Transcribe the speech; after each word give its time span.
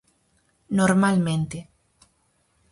Normalmente. 0.79 1.57